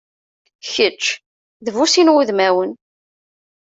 Kečč 0.71 1.03
d 1.65 1.67
bu 1.73 1.85
sin 1.87 2.11
wudmanwen. 2.13 2.71